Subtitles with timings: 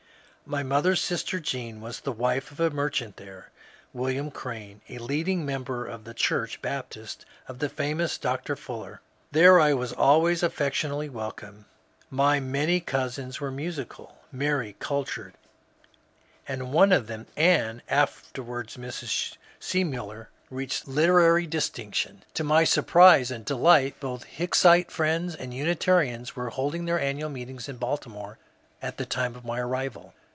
[0.43, 3.51] My mother's sister Jean was the wife of a merchant there,
[3.93, 8.57] William Crane, a leading member of the church (Baptist) of the famous Dr.
[8.57, 8.99] Fuller.
[9.31, 11.63] There I was always affectionately wel comed.
[12.09, 15.35] My many cousins were musical, merry, cultured,
[16.45, 19.37] and one of them— Anne, afterwards Mrs.
[19.57, 22.25] Seemuller— reached literary distinction.
[22.33, 27.29] To my surprise and delight both Hicksite Friends and Uni tarians were holding their annual
[27.29, 28.37] meetings in Baltimore
[28.81, 30.13] at the time of my arrival.